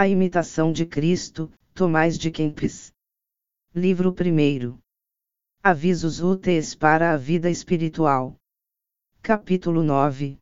[0.00, 2.92] A imitação de Cristo, Tomás de Kempis.
[3.74, 4.78] Livro 1.
[5.60, 8.36] Avisos úteis para a vida espiritual.
[9.20, 10.38] Capítulo 9.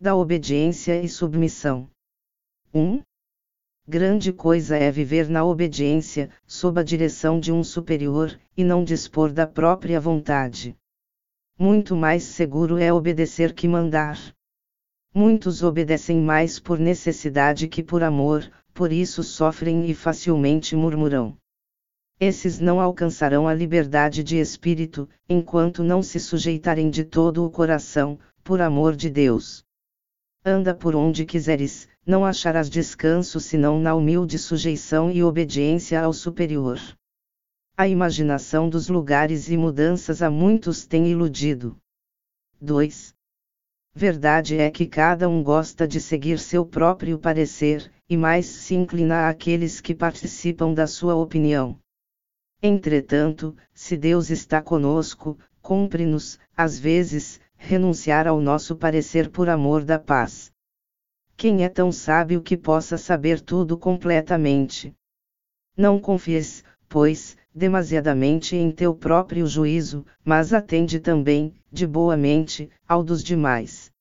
[0.00, 1.90] Da obediência e submissão.
[2.72, 3.02] 1.
[3.84, 9.32] Grande coisa é viver na obediência, sob a direção de um superior, e não dispor
[9.32, 10.76] da própria vontade.
[11.58, 14.16] Muito mais seguro é obedecer que mandar.
[15.12, 18.48] Muitos obedecem mais por necessidade que por amor,
[18.78, 21.36] por isso sofrem e facilmente murmuram.
[22.20, 28.20] Esses não alcançarão a liberdade de espírito, enquanto não se sujeitarem de todo o coração,
[28.44, 29.64] por amor de Deus.
[30.44, 36.78] Anda por onde quiseres, não acharás descanso senão na humilde sujeição e obediência ao superior.
[37.76, 41.76] A imaginação dos lugares e mudanças a muitos tem iludido.
[42.60, 43.12] 2.
[43.92, 49.28] Verdade é que cada um gosta de seguir seu próprio parecer, e mais se inclina
[49.28, 51.78] àqueles que participam da sua opinião.
[52.62, 59.98] Entretanto, se Deus está conosco, cumpre-nos, às vezes, renunciar ao nosso parecer por amor da
[59.98, 60.50] paz.
[61.36, 64.92] Quem é tão sábio que possa saber tudo completamente?
[65.76, 73.04] Não confies, pois, demasiadamente em teu próprio juízo, mas atende também, de boa mente, ao
[73.04, 73.92] dos demais.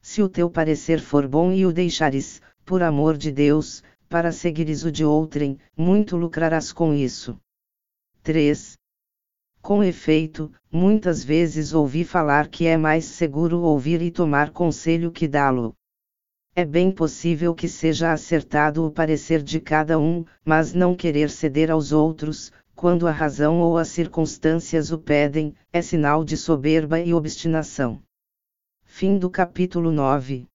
[0.00, 4.84] Se o teu parecer for bom e o deixares, por amor de Deus, para seguires
[4.84, 7.40] o de outrem, muito lucrarás com isso.
[8.22, 8.76] 3.
[9.62, 15.26] Com efeito, muitas vezes ouvi falar que é mais seguro ouvir e tomar conselho que
[15.26, 15.74] dá-lo.
[16.54, 21.70] É bem possível que seja acertado o parecer de cada um, mas não querer ceder
[21.70, 27.14] aos outros, quando a razão ou as circunstâncias o pedem, é sinal de soberba e
[27.14, 28.02] obstinação.
[28.84, 30.46] Fim do capítulo 9.